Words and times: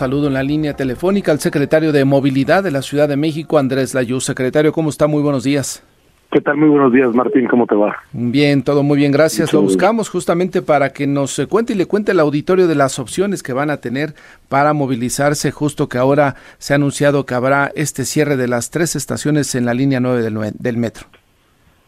saludo 0.00 0.28
en 0.28 0.32
la 0.32 0.42
línea 0.42 0.74
telefónica 0.74 1.30
al 1.30 1.40
secretario 1.40 1.92
de 1.92 2.06
Movilidad 2.06 2.64
de 2.64 2.70
la 2.70 2.80
Ciudad 2.80 3.06
de 3.06 3.18
México, 3.18 3.58
Andrés 3.58 3.92
Layú. 3.92 4.18
Secretario, 4.20 4.72
¿cómo 4.72 4.88
está? 4.88 5.06
Muy 5.06 5.22
buenos 5.22 5.44
días. 5.44 5.86
¿Qué 6.32 6.40
tal? 6.40 6.56
Muy 6.56 6.70
buenos 6.70 6.90
días, 6.90 7.14
Martín. 7.14 7.46
¿Cómo 7.46 7.66
te 7.66 7.74
va? 7.74 7.98
Bien, 8.12 8.62
todo 8.62 8.82
muy 8.82 8.96
bien, 8.96 9.12
gracias. 9.12 9.52
Lo 9.52 9.60
buscamos 9.60 10.08
justamente 10.08 10.62
para 10.62 10.94
que 10.94 11.06
nos 11.06 11.38
cuente 11.50 11.74
y 11.74 11.76
le 11.76 11.84
cuente 11.84 12.12
el 12.12 12.20
auditorio 12.20 12.66
de 12.66 12.76
las 12.76 12.98
opciones 12.98 13.42
que 13.42 13.52
van 13.52 13.68
a 13.68 13.76
tener 13.76 14.14
para 14.48 14.72
movilizarse, 14.72 15.50
justo 15.50 15.86
que 15.90 15.98
ahora 15.98 16.34
se 16.56 16.72
ha 16.72 16.76
anunciado 16.76 17.26
que 17.26 17.34
habrá 17.34 17.70
este 17.74 18.06
cierre 18.06 18.38
de 18.38 18.48
las 18.48 18.70
tres 18.70 18.96
estaciones 18.96 19.54
en 19.54 19.66
la 19.66 19.74
línea 19.74 20.00
9 20.00 20.22
del, 20.58 20.76
metro. 20.78 21.08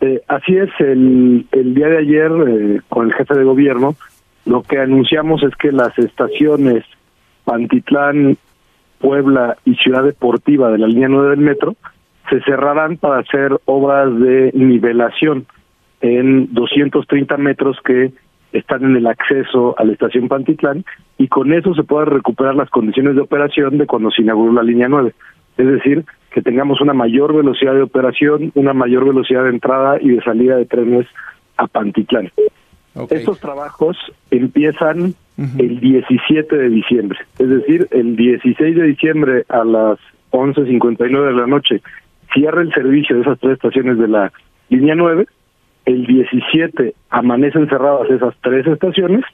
Eh, 0.02 0.20
así 0.28 0.54
es, 0.54 0.68
el, 0.80 1.46
día 1.50 1.88
de 1.88 1.96
ayer, 1.96 2.30
eh, 2.46 2.80
con 2.90 3.06
el 3.06 3.14
jefe 3.14 3.38
de 3.38 3.44
gobierno, 3.44 3.94
lo 4.44 4.62
que 4.64 4.80
anunciamos 4.80 5.42
es 5.44 5.56
que 5.56 5.72
las 5.72 5.98
estaciones 5.98 6.84
Pantitlán, 7.44 8.36
Puebla 8.98 9.56
y 9.64 9.74
Ciudad 9.74 10.04
Deportiva 10.04 10.70
de 10.70 10.78
la 10.78 10.86
línea 10.86 11.08
9 11.08 11.30
del 11.30 11.40
metro 11.40 11.76
se 12.30 12.40
cerrarán 12.42 12.96
para 12.96 13.18
hacer 13.18 13.58
obras 13.64 14.08
de 14.18 14.52
nivelación 14.54 15.46
en 16.00 16.52
230 16.54 17.36
metros 17.36 17.78
que 17.84 18.12
están 18.52 18.84
en 18.84 18.96
el 18.96 19.06
acceso 19.06 19.74
a 19.78 19.84
la 19.84 19.92
estación 19.92 20.28
Pantitlán 20.28 20.84
y 21.18 21.28
con 21.28 21.52
eso 21.52 21.74
se 21.74 21.82
puedan 21.82 22.08
recuperar 22.08 22.54
las 22.54 22.70
condiciones 22.70 23.14
de 23.16 23.22
operación 23.22 23.78
de 23.78 23.86
cuando 23.86 24.10
se 24.10 24.22
inauguró 24.22 24.52
la 24.52 24.62
línea 24.62 24.88
9. 24.88 25.12
Es 25.58 25.66
decir, 25.66 26.04
que 26.30 26.42
tengamos 26.42 26.80
una 26.80 26.94
mayor 26.94 27.34
velocidad 27.34 27.74
de 27.74 27.82
operación, 27.82 28.52
una 28.54 28.72
mayor 28.72 29.04
velocidad 29.04 29.44
de 29.44 29.50
entrada 29.50 29.98
y 30.00 30.10
de 30.10 30.22
salida 30.22 30.56
de 30.56 30.66
trenes 30.66 31.06
a 31.56 31.66
Pantitlán. 31.66 32.30
Estos 33.10 33.40
trabajos 33.40 33.96
empiezan 34.30 35.14
el 35.38 35.80
17 35.80 36.56
de 36.56 36.68
diciembre, 36.68 37.18
es 37.38 37.48
decir, 37.48 37.88
el 37.90 38.16
16 38.16 38.76
de 38.76 38.82
diciembre 38.82 39.44
a 39.48 39.64
las 39.64 39.98
11.59 40.30 41.26
de 41.26 41.32
la 41.32 41.46
noche 41.46 41.82
cierra 42.32 42.62
el 42.62 42.72
servicio 42.72 43.16
de 43.16 43.22
esas 43.22 43.38
tres 43.40 43.54
estaciones 43.54 43.98
de 43.98 44.08
la 44.08 44.32
línea 44.68 44.94
9, 44.94 45.26
el 45.86 46.06
17 46.06 46.94
amanecen 47.10 47.68
cerradas 47.68 48.10
esas 48.10 48.34
tres 48.42 48.66
estaciones 48.66 49.24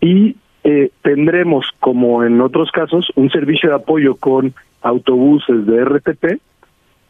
y 0.00 0.36
eh, 0.64 0.90
tendremos, 1.02 1.66
como 1.80 2.24
en 2.24 2.40
otros 2.40 2.70
casos, 2.70 3.10
un 3.16 3.30
servicio 3.30 3.70
de 3.70 3.76
apoyo 3.76 4.16
con 4.16 4.54
autobuses 4.82 5.66
de 5.66 5.84
RTP 5.84 6.40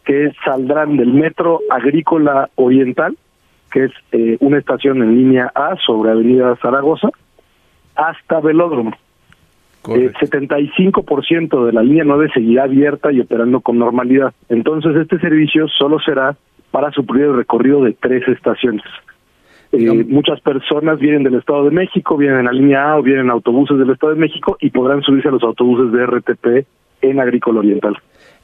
que 0.05 0.33
saldrán 0.45 0.97
del 0.97 1.13
Metro 1.13 1.61
Agrícola 1.71 2.51
Oriental, 2.57 3.17
que 3.73 3.85
es 3.85 3.93
eh, 4.13 4.37
una 4.41 4.59
estación 4.59 5.03
en 5.03 5.17
línea 5.17 5.51
A 5.55 5.77
sobre 5.85 6.11
Avenida 6.11 6.57
Zaragoza, 6.57 7.09
hasta 7.95 8.41
Velódromo. 8.41 8.93
El 9.89 10.15
75% 10.15 11.67
de 11.67 11.73
la 11.73 11.83
línea 11.83 12.05
9 12.05 12.31
seguirá 12.33 12.65
abierta 12.65 13.13
y 13.13 13.21
operando 13.21 13.61
con 13.61 13.79
normalidad. 13.79 14.33
Entonces, 14.49 14.97
este 14.97 15.19
servicio 15.19 15.69
solo 15.69 15.99
será 16.01 16.37
para 16.71 16.91
suplir 16.91 17.25
el 17.25 17.37
recorrido 17.37 17.85
de 17.85 17.93
tres 17.93 18.27
estaciones. 18.29 18.83
Eh, 19.73 20.05
muchas 20.09 20.41
personas 20.41 20.99
vienen 20.99 21.25
del 21.25 21.35
Estado 21.35 21.65
de 21.65 21.71
México, 21.71 22.17
vienen 22.17 22.41
en 22.41 22.45
la 22.47 22.53
línea 22.53 22.93
A 22.93 22.99
o 22.99 23.03
vienen 23.03 23.27
en 23.27 23.31
autobuses 23.31 23.77
del 23.79 23.91
Estado 23.91 24.15
de 24.15 24.21
México 24.21 24.57
y 24.61 24.71
podrán 24.71 25.03
subirse 25.03 25.29
a 25.29 25.33
los 25.33 25.43
autobuses 25.43 25.93
de 25.93 26.07
RTP 26.07 26.67
en 27.03 27.21
Agrícola 27.21 27.59
Oriental. 27.59 27.97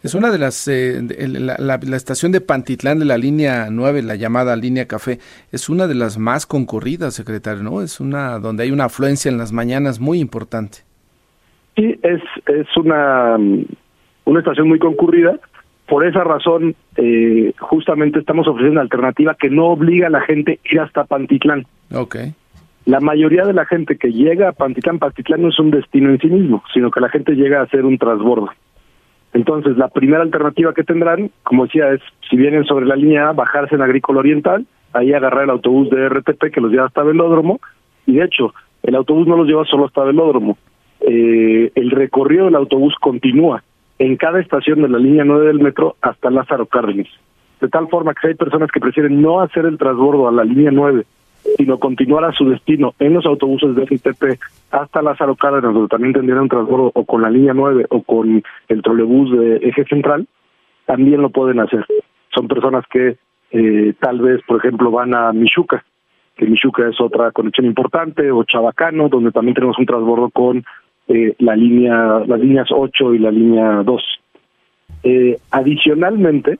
Es 0.03 0.15
una 0.15 0.31
de 0.31 0.39
las, 0.39 0.67
eh, 0.67 1.03
la, 1.03 1.75
estación 1.95 2.33
de 2.33 2.41
Pantitlán 2.41 2.99
de 2.99 3.05
la 3.05 3.19
línea 3.19 3.69
9, 3.71 4.03
la 4.03 4.15
llamada 4.15 4.57
línea 4.57 4.87
café, 4.87 5.19
es 5.53 5.69
una 5.69 5.87
de 5.87 5.95
las 5.95 6.17
más 6.17 6.47
concurridas, 6.47 7.13
secretario, 7.13 7.63
¿no? 7.63 7.83
Es 7.83 8.01
una 8.01 8.39
donde 8.39 8.63
hay 8.63 8.71
una 8.71 8.87
afluencia 8.87 9.31
en 9.31 9.37
las 9.37 9.53
mañanas 9.53 10.01
muy 10.01 10.19
importante. 10.19 10.79
Sí, 11.77 11.99
es, 12.03 12.23
es 12.47 12.67
una, 12.77 13.37
una 14.25 14.39
estación 14.39 14.69
muy 14.69 14.79
concurrida. 14.79 15.39
Por 15.87 16.07
esa 16.07 16.25
razón, 16.25 16.75
eh, 16.97 17.53
justamente 17.59 18.21
estamos 18.21 18.49
ofreciendo 18.49 18.81
una 18.81 18.83
alternativa 18.83 19.35
que 19.35 19.51
no 19.51 19.67
obliga 19.67 20.07
a 20.07 20.11
la 20.11 20.23
gente 20.23 20.61
a 20.65 20.73
ir 20.73 20.81
hasta 20.81 21.05
Pantitlán. 21.05 21.67
Okay. 21.93 22.33
La 22.87 23.01
mayoría 23.01 23.45
de 23.45 23.53
la 23.53 23.67
gente 23.67 23.99
que 23.99 24.13
llega 24.13 24.49
a 24.49 24.53
Pantitlán, 24.53 24.99
Pantitlán 24.99 25.43
no 25.43 25.49
es 25.51 25.59
un 25.59 25.71
destino 25.71 26.09
en 26.09 26.19
sí 26.19 26.29
mismo, 26.29 26.63
sino 26.73 26.91
que 26.91 27.01
la 27.01 27.11
gente 27.11 27.33
llega 27.33 27.61
a 27.61 27.65
hacer 27.65 27.85
un 27.85 27.99
transbordo. 27.99 28.49
Entonces, 29.33 29.77
la 29.77 29.89
primera 29.89 30.23
alternativa 30.23 30.75
que 30.75 30.85
tendrán, 30.85 31.31
como 31.45 31.65
decía, 31.67 31.93
es 31.93 32.01
si 32.29 32.37
vienen 32.37 32.65
sobre 32.65 32.87
la 32.87 32.97
línea 32.97 33.33
bajarse 33.33 33.75
en 33.75 33.83
Agrícola 33.83 34.21
Oriental, 34.21 34.67
ahí 34.93 35.13
agarrar 35.13 35.45
el 35.45 35.51
autobús 35.51 35.89
de 35.91 36.09
RTP 36.09 36.53
que 36.53 36.61
los 36.61 36.71
lleva 36.73 36.87
hasta 36.87 37.03
Velódromo, 37.03 37.61
y 38.07 38.15
de 38.15 38.25
hecho, 38.25 38.53
el 38.83 38.95
autobús 38.97 39.29
no 39.29 39.37
los 39.37 39.47
lleva 39.47 39.65
solo 39.65 39.87
hasta 39.87 40.03
Velódromo. 40.03 40.59
Eh, 41.01 41.71
el 41.75 41.91
recorrido 41.91 42.47
del 42.47 42.57
autobús 42.57 42.95
continúa 43.01 43.63
en 43.99 44.17
cada 44.17 44.41
estación 44.41 44.83
de 44.83 44.89
la 44.89 44.99
línea 44.99 45.25
9 45.25 45.47
del 45.47 45.61
metro 45.61 45.97
hasta 46.01 46.31
Lázaro 46.31 46.67
Cárdenas. 46.67 47.09
De 47.61 47.69
tal 47.69 47.89
forma 47.89 48.15
que 48.15 48.29
hay 48.29 48.35
personas 48.35 48.71
que 48.73 48.81
prefieren 48.81 49.21
no 49.21 49.41
hacer 49.41 49.67
el 49.67 49.79
transbordo 49.79 50.27
a 50.27 50.33
la 50.33 50.45
línea 50.45 50.71
9 50.71 51.05
sino 51.61 51.79
continuar 51.79 52.25
a 52.25 52.33
su 52.33 52.49
destino 52.49 52.95
en 52.99 53.13
los 53.13 53.27
autobuses 53.27 53.77
de 53.77 53.85
FTP 53.85 54.41
hasta 54.71 55.03
Lázaro 55.03 55.37
Cárdenas, 55.37 55.75
donde 55.75 55.89
también 55.89 56.15
tendrían 56.15 56.41
un 56.41 56.49
transbordo 56.49 56.91
o 56.95 57.05
con 57.05 57.21
la 57.21 57.29
línea 57.29 57.53
9 57.53 57.85
o 57.91 58.03
con 58.03 58.43
el 58.69 58.83
trolebús 58.83 59.31
de 59.39 59.57
eje 59.57 59.85
central, 59.85 60.27
también 60.87 61.21
lo 61.21 61.29
pueden 61.29 61.61
hacer. 61.61 61.85
Son 62.35 62.49
personas 62.49 62.87
que 62.91 63.19
eh, 63.51 63.93
tal 64.01 64.21
vez, 64.23 64.41
por 64.47 64.57
ejemplo, 64.57 64.91
van 64.91 65.15
a 65.15 65.35
Michuca, 65.35 65.85
que 66.35 66.47
Michuca 66.47 66.89
es 66.89 66.99
otra 66.99 67.31
conexión 67.31 67.67
importante, 67.67 68.31
o 68.31 68.43
Chabacano, 68.45 69.11
donde 69.11 69.31
también 69.31 69.55
tenemos 69.55 69.79
un 69.79 69.85
transbordo 69.85 70.31
con 70.31 70.65
eh, 71.09 71.35
la 71.41 71.57
línea, 71.57 72.23
las 72.27 72.41
líneas 72.41 72.69
8 72.71 73.15
y 73.17 73.19
la 73.19 73.31
línea 73.31 73.83
2. 73.83 74.03
Eh, 75.03 75.37
adicionalmente, 75.51 76.59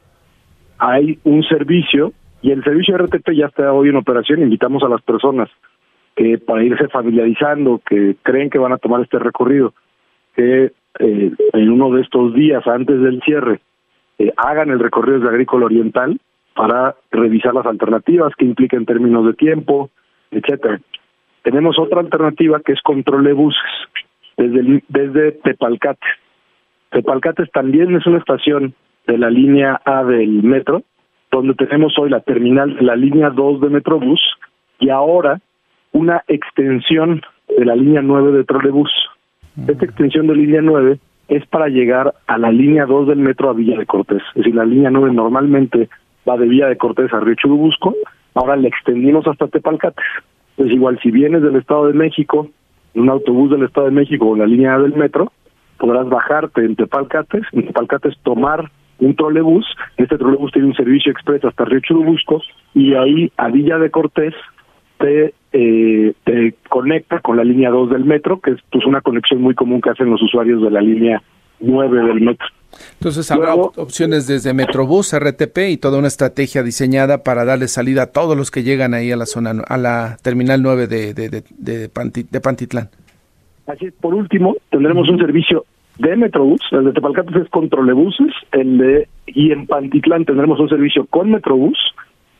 hay 0.77 1.19
un 1.25 1.43
servicio 1.45 2.13
y 2.43 2.51
el 2.51 2.65
servicio 2.65 2.97
RTP 2.97 3.33
ya 3.33 3.47
está 3.47 3.73
hoy 3.73 3.91
en 3.91 3.97
operación. 3.97 4.43
Invitamos 4.43 4.83
a 4.83 4.89
las 4.89 5.03
personas 5.03 5.49
que 6.17 6.39
para 6.39 6.63
irse 6.63 6.89
familiarizando, 6.89 7.81
que 7.87 8.17
creen 8.23 8.51
que 8.51 8.59
van 8.59 8.73
a 8.73 8.79
tomar 8.79 9.03
este 9.03 9.19
recorrido, 9.19 9.75
que 10.35 10.73
eh, 10.99 11.33
en 11.53 11.71
uno 11.71 11.91
de 11.91 12.03
estos 12.03 12.35
días 12.35 12.67
antes 12.67 13.01
del 13.01 13.21
cierre 13.23 13.61
eh, 14.19 14.33
hagan 14.37 14.71
el 14.71 14.81
recorrido 14.81 15.21
de 15.21 15.29
Agrícola 15.29 15.67
Oriental 15.67 16.19
para 16.55 16.97
revisar 17.11 17.55
las 17.55 17.67
alternativas 17.67 18.35
que 18.37 18.45
impliquen 18.45 18.87
términos 18.87 19.25
de 19.27 19.35
tiempo, 19.35 19.91
etcétera. 20.31 20.81
Tenemos 21.43 21.79
otra 21.79 22.01
alternativa 22.01 22.61
que 22.61 22.73
es 22.73 22.83
control 22.83 23.25
de 23.25 23.33
buses 23.33 23.61
desde, 24.37 24.83
desde 24.89 25.33
Tepalcates. 25.33 26.11
Tepalcates 26.91 27.51
también 27.53 27.95
es 27.95 28.07
una 28.07 28.19
estación 28.19 28.75
de 29.07 29.17
la 29.17 29.31
línea 29.31 29.81
A 29.85 30.05
del 30.05 30.43
metro 30.43 30.83
donde 31.31 31.55
tenemos 31.55 31.99
hoy 31.99 32.11
la 32.11 32.21
terminal 32.21 32.77
de 32.77 32.83
la 32.83 32.97
línea 32.97 33.31
2 33.31 33.61
de 33.61 33.69
Metrobús 33.69 34.21
y 34.79 34.91
ahora 34.91 35.41
una 35.93 36.23
extensión 36.29 37.23
de 37.57 37.65
la 37.65 37.77
línea 37.77 38.03
9 38.03 38.33
de 38.33 38.45
trolebús. 38.45 38.91
Esta 39.67 39.85
extensión 39.85 40.27
de 40.27 40.35
línea 40.35 40.61
9 40.63 40.99
es 41.29 41.47
para 41.47 41.69
llegar 41.69 42.15
a 42.27 42.39
la 42.39 42.51
línea 42.51 42.87
2 42.87 43.09
del 43.09 43.19
metro 43.19 43.51
a 43.51 43.53
Villa 43.53 43.79
de 43.79 43.87
Cortés. 43.87 44.23
Es 44.31 44.43
decir, 44.43 44.55
la 44.55 44.65
línea 44.65 44.91
9 44.91 45.13
normalmente 45.13 45.89
va 46.29 46.37
de 46.37 46.47
Villa 46.47 46.69
de 46.69 46.77
Cortés 46.77 47.13
a 47.13 47.21
Río 47.21 47.35
Churubusco, 47.35 47.95
ahora 48.35 48.57
la 48.57 48.69
extendimos 48.69 49.27
hasta 49.27 49.49
Tepalcates. 49.49 50.05
Es 50.57 50.67
igual, 50.67 50.99
si 51.03 51.11
vienes 51.11 51.43
del 51.43 51.57
Estado 51.57 51.87
de 51.87 51.95
México, 51.95 52.49
en 52.95 53.03
un 53.03 53.11
autobús 53.11 53.51
del 53.51 53.63
Estado 53.63 53.87
de 53.87 53.93
México 53.93 54.29
o 54.29 54.37
la 54.37 54.47
línea 54.47 54.79
del 54.79 54.95
metro, 54.95 55.33
podrás 55.79 56.09
bajarte 56.09 56.65
en 56.65 56.77
Tepalcates, 56.77 57.43
en 57.53 57.67
Tepalcates 57.67 58.17
tomar 58.23 58.71
un 59.01 59.17
trolebús, 59.17 59.67
este 59.97 60.19
trolebús 60.19 60.53
tiene 60.53 60.69
un 60.69 60.75
servicio 60.75 61.11
expreso 61.11 61.49
hasta 61.49 61.65
Río 61.65 61.81
Churubusco 61.81 62.43
y 62.75 62.95
ahí 62.95 63.33
a 63.37 63.49
Villa 63.49 63.79
de 63.79 63.91
Cortés 63.91 64.35
te, 64.99 65.35
eh, 65.53 66.13
te 66.25 66.55
conecta 66.69 67.21
con 67.21 67.37
la 67.37 67.45
línea 67.45 67.71
2 67.71 67.91
del 67.91 68.05
metro, 68.05 68.41
que 68.41 68.53
es 68.53 68.59
pues, 68.71 68.85
una 68.87 69.01
conexión 69.01 69.41
muy 69.41 69.55
común 69.55 69.81
que 69.81 69.91
hacen 69.91 70.11
los 70.11 70.23
usuarios 70.23 70.63
de 70.63 70.71
la 70.71 70.81
línea 70.81 71.23
9 71.61 72.07
del 72.07 72.21
metro. 72.21 72.47
Entonces 72.95 73.31
habrá 73.31 73.55
opciones 73.55 74.27
desde 74.27 74.55
Metrobús, 74.55 75.13
RTP 75.13 75.59
y 75.71 75.77
toda 75.77 75.99
una 75.99 76.09
estrategia 76.09 76.63
diseñada 76.63 77.25
para 77.25 77.45
darle 77.45 77.67
salida 77.67 78.05
a 78.05 78.07
todos 78.07 78.37
los 78.37 78.51
que 78.51 78.63
llegan 78.63 78.95
ahí 78.95 79.11
a 79.11 79.17
la 79.17 79.27
zona, 79.27 79.55
a 79.67 79.77
la 79.77 80.17
terminal 80.23 80.63
9 80.63 80.87
de, 80.87 81.15
de, 81.15 81.29
de, 81.31 81.43
de, 81.59 82.41
Pantitlán. 82.41 82.91
Así 83.67 83.87
es, 83.87 83.95
por 83.95 84.15
último, 84.15 84.57
tendremos 84.71 85.09
un 85.09 85.19
servicio 85.19 85.65
de 86.01 86.17
Metrobús, 86.17 86.63
el 86.73 86.87
de 86.87 86.93
Tepalcates 86.93 87.37
es 87.37 87.49
con 87.51 87.69
trolebuses, 87.69 88.33
el 88.53 88.79
de 88.79 89.09
y 89.27 89.53
en 89.53 89.67
Pantitlán 89.67 90.25
tendremos 90.25 90.59
un 90.59 90.69
servicio 90.69 91.05
con 91.05 91.31
Metrobús 91.31 91.79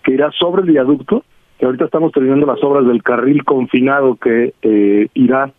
que 0.03 0.15
irá 0.15 0.31
sobre 0.33 0.63
el 0.63 0.69
viaducto, 0.69 1.25
que 1.59 1.67
ahorita 1.67 1.85
estamos 1.85 2.11
terminando 2.13 2.47
las 2.47 2.63
obras 2.65 2.87
del 2.87 3.03
carril 3.03 3.45
confinado 3.45 4.17
que 4.17 4.55
eh, 4.63 5.09
irá 5.13 5.53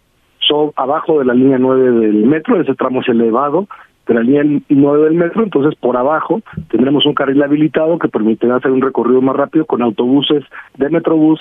abajo 0.75 1.19
de 1.19 1.25
la 1.25 1.33
línea 1.33 1.57
9 1.57 1.91
del 1.91 2.25
metro, 2.25 2.59
ese 2.59 2.75
tramo 2.75 3.01
es 3.01 3.07
elevado 3.07 3.67
de 4.07 4.13
la 4.15 4.21
línea 4.21 4.43
9 4.67 5.03
del 5.05 5.13
metro, 5.13 5.43
entonces 5.43 5.79
por 5.79 5.95
abajo 5.95 6.41
tendremos 6.69 7.05
un 7.05 7.13
carril 7.13 7.41
habilitado 7.41 7.99
que 7.99 8.09
permitirá 8.09 8.57
hacer 8.57 8.71
un 8.71 8.81
recorrido 8.81 9.21
más 9.21 9.35
rápido 9.35 9.65
con 9.65 9.81
autobuses 9.81 10.43
de 10.77 10.89
Metrobús, 10.89 11.39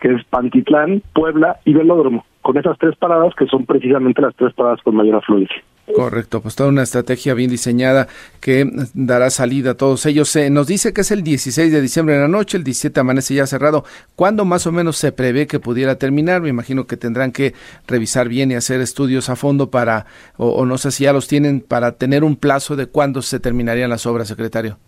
que 0.00 0.12
es 0.12 0.24
Pantitlán, 0.24 1.02
Puebla 1.14 1.58
y 1.64 1.72
Velódromo, 1.72 2.26
con 2.42 2.58
esas 2.58 2.76
tres 2.78 2.96
paradas 2.96 3.34
que 3.34 3.46
son 3.46 3.64
precisamente 3.64 4.20
las 4.20 4.34
tres 4.34 4.52
paradas 4.52 4.82
con 4.82 4.96
mayor 4.96 5.16
afluencia. 5.16 5.62
Correcto, 5.94 6.40
pues 6.40 6.56
toda 6.56 6.68
una 6.68 6.82
estrategia 6.82 7.34
bien 7.34 7.50
diseñada 7.50 8.06
que 8.40 8.66
dará 8.94 9.30
salida 9.30 9.72
a 9.72 9.74
todos 9.74 10.06
ellos. 10.06 10.34
Eh, 10.36 10.50
nos 10.50 10.66
dice 10.66 10.92
que 10.92 11.00
es 11.00 11.10
el 11.10 11.22
16 11.22 11.72
de 11.72 11.80
diciembre 11.80 12.14
en 12.14 12.22
la 12.22 12.28
noche, 12.28 12.56
el 12.56 12.64
17 12.64 13.00
amanece 13.00 13.34
ya 13.34 13.46
cerrado. 13.46 13.84
¿Cuándo 14.16 14.44
más 14.44 14.66
o 14.66 14.72
menos 14.72 14.96
se 14.96 15.12
prevé 15.12 15.46
que 15.46 15.58
pudiera 15.58 15.96
terminar? 15.96 16.42
Me 16.42 16.48
imagino 16.48 16.86
que 16.86 16.96
tendrán 16.96 17.32
que 17.32 17.54
revisar 17.86 18.28
bien 18.28 18.50
y 18.50 18.54
hacer 18.54 18.80
estudios 18.80 19.28
a 19.30 19.36
fondo 19.36 19.70
para, 19.70 20.06
o, 20.36 20.64
no 20.64 20.78
sé 20.78 20.90
si 20.90 21.04
ya 21.04 21.12
los 21.12 21.28
tienen, 21.28 21.60
para 21.60 21.92
tener 21.92 22.24
un 22.24 22.36
plazo 22.36 22.76
de 22.76 22.86
cuándo 22.86 23.22
se 23.22 23.40
terminarían 23.40 23.90
las 23.90 24.06
obras, 24.06 24.28
secretario. 24.28 24.78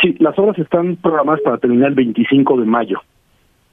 Sí, 0.00 0.16
las 0.18 0.38
obras 0.38 0.58
están 0.58 0.96
programadas 0.96 1.40
para 1.42 1.58
terminar 1.58 1.88
el 1.88 1.94
25 1.94 2.60
de 2.60 2.66
mayo. 2.66 3.00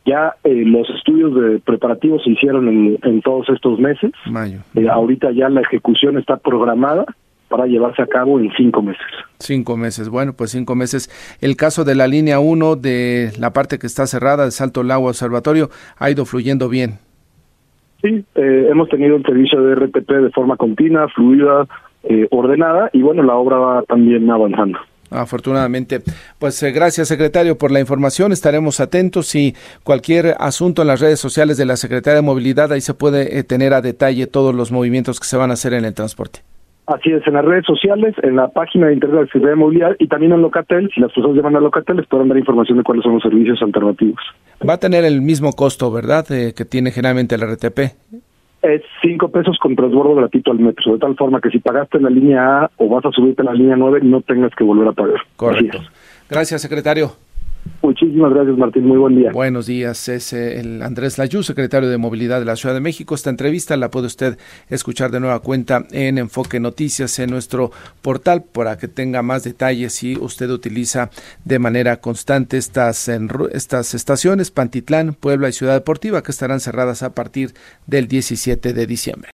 Ya 0.07 0.35
eh, 0.45 0.63
los 0.65 0.89
estudios 0.89 1.35
de 1.35 1.59
preparativos 1.59 2.23
se 2.23 2.29
hicieron 2.29 2.97
en, 3.03 3.21
todos 3.21 3.49
estos 3.49 3.77
meses. 3.77 4.11
Mayo. 4.25 4.59
Eh, 4.73 4.87
ahorita 4.89 5.31
ya 5.31 5.49
la 5.49 5.59
ejecución 5.59 6.17
está 6.17 6.37
programada 6.37 7.05
para 7.49 7.65
llevarse 7.65 8.01
a 8.01 8.07
cabo 8.07 8.39
en 8.39 8.49
cinco 8.55 8.81
meses. 8.81 9.05
Cinco 9.39 9.75
meses, 9.75 10.07
bueno, 10.07 10.31
pues 10.31 10.51
cinco 10.51 10.75
meses. 10.75 11.09
El 11.41 11.57
caso 11.57 11.83
de 11.83 11.95
la 11.95 12.07
línea 12.07 12.39
1 12.39 12.77
de 12.77 13.33
la 13.37 13.51
parte 13.51 13.79
que 13.79 13.87
está 13.87 14.07
cerrada 14.07 14.45
de 14.45 14.51
Salto 14.51 14.81
Lago 14.81 15.07
Observatorio 15.07 15.69
ha 15.97 16.09
ido 16.09 16.25
fluyendo 16.25 16.69
bien. 16.69 16.99
Sí, 18.01 18.23
eh, 18.35 18.67
hemos 18.71 18.87
tenido 18.87 19.17
el 19.17 19.23
servicio 19.23 19.61
de 19.61 19.75
RTP 19.75 20.09
de 20.09 20.29
forma 20.29 20.55
continua, 20.55 21.09
fluida, 21.09 21.67
ordenada 22.31 22.89
y 22.93 23.01
bueno, 23.01 23.23
la 23.23 23.35
obra 23.35 23.57
va 23.57 23.83
también 23.83 24.29
avanzando. 24.29 24.79
Afortunadamente. 25.09 26.01
Pues 26.39 26.61
eh, 26.63 26.71
gracias, 26.71 27.07
secretario, 27.07 27.57
por 27.57 27.71
la 27.71 27.79
información. 27.79 28.31
Estaremos 28.31 28.79
atentos 28.79 29.33
y 29.35 29.55
cualquier 29.83 30.35
asunto 30.39 30.81
en 30.81 30.89
las 30.89 30.99
redes 30.99 31.19
sociales 31.19 31.57
de 31.57 31.65
la 31.65 31.77
Secretaría 31.77 32.15
de 32.15 32.21
Movilidad, 32.21 32.71
ahí 32.71 32.81
se 32.81 32.93
puede 32.93 33.37
eh, 33.37 33.43
tener 33.43 33.73
a 33.73 33.81
detalle 33.81 34.27
todos 34.27 34.53
los 34.53 34.71
movimientos 34.71 35.19
que 35.19 35.25
se 35.25 35.37
van 35.37 35.51
a 35.51 35.53
hacer 35.53 35.73
en 35.73 35.85
el 35.85 35.93
transporte. 35.93 36.41
Así 36.87 37.11
es, 37.11 37.25
en 37.27 37.33
las 37.33 37.43
redes 37.43 37.65
sociales, 37.65 38.15
en 38.23 38.37
la 38.37 38.47
página 38.47 38.87
de 38.87 38.93
internet 38.93 39.15
de 39.15 39.21
la 39.21 39.27
Secretaría 39.27 39.49
de 39.49 39.55
Movilidad 39.57 39.95
y 39.99 40.07
también 40.07 40.31
en 40.31 40.41
Locatel. 40.41 40.89
Si 40.95 41.01
las 41.01 41.11
personas 41.11 41.35
llaman 41.35 41.57
a 41.57 41.59
Locatel, 41.59 41.97
les 41.97 42.07
podrán 42.07 42.29
dar 42.29 42.37
información 42.37 42.77
de 42.77 42.83
cuáles 42.85 43.03
son 43.03 43.15
los 43.15 43.23
servicios 43.23 43.61
alternativos. 43.61 44.21
Va 44.67 44.73
a 44.73 44.79
tener 44.79 45.03
el 45.03 45.21
mismo 45.21 45.51
costo, 45.51 45.91
¿verdad?, 45.91 46.25
eh, 46.31 46.53
que 46.55 46.63
tiene 46.63 46.91
generalmente 46.91 47.35
el 47.35 47.41
RTP 47.41 47.91
es 48.73 48.81
cinco 49.01 49.29
pesos 49.29 49.57
con 49.59 49.75
transbordo 49.75 50.15
gratuito 50.15 50.51
al 50.51 50.59
metro, 50.59 50.93
de 50.93 50.99
tal 50.99 51.15
forma 51.15 51.41
que 51.41 51.49
si 51.49 51.59
pagaste 51.59 51.97
en 51.97 52.03
la 52.03 52.09
línea 52.09 52.63
A 52.63 52.71
o 52.77 52.89
vas 52.89 53.05
a 53.05 53.11
subirte 53.11 53.41
en 53.41 53.47
la 53.47 53.53
línea 53.53 53.75
9, 53.75 53.99
no 54.03 54.21
tengas 54.21 54.53
que 54.55 54.63
volver 54.63 54.87
a 54.87 54.93
pagar. 54.93 55.21
Correcto. 55.35 55.79
Gracias, 56.29 56.61
secretario. 56.61 57.26
Muchísimas 57.99 58.31
gracias, 58.31 58.57
Martín. 58.59 58.85
Muy 58.85 58.97
buen 58.97 59.15
día. 59.15 59.31
Buenos 59.31 59.65
días. 59.65 60.07
Es 60.07 60.31
eh, 60.31 60.59
el 60.59 60.83
Andrés 60.83 61.17
Layú, 61.17 61.41
secretario 61.41 61.89
de 61.89 61.97
Movilidad 61.97 62.37
de 62.37 62.45
la 62.45 62.55
Ciudad 62.55 62.75
de 62.75 62.79
México. 62.79 63.15
Esta 63.15 63.31
entrevista 63.31 63.75
la 63.75 63.89
puede 63.89 64.05
usted 64.05 64.37
escuchar 64.69 65.09
de 65.09 65.19
nueva 65.19 65.39
cuenta 65.39 65.83
en 65.89 66.19
Enfoque 66.19 66.59
Noticias 66.59 67.17
en 67.17 67.31
nuestro 67.31 67.71
portal 68.03 68.43
para 68.43 68.77
que 68.77 68.87
tenga 68.87 69.23
más 69.23 69.43
detalles 69.43 69.93
si 69.93 70.15
usted 70.15 70.51
utiliza 70.51 71.09
de 71.43 71.57
manera 71.57 71.99
constante 71.99 72.57
estas, 72.57 73.09
estas 73.51 73.95
estaciones, 73.95 74.51
Pantitlán, 74.51 75.15
Puebla 75.15 75.49
y 75.49 75.53
Ciudad 75.53 75.73
Deportiva, 75.73 76.21
que 76.21 76.31
estarán 76.31 76.59
cerradas 76.59 77.01
a 77.01 77.15
partir 77.15 77.53
del 77.87 78.07
17 78.07 78.73
de 78.73 78.85
diciembre. 78.85 79.25